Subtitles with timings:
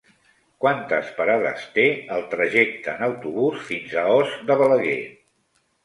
[0.63, 1.85] Quantes parades té
[2.17, 5.03] el trajecte en autobús fins a Os de Balaguer?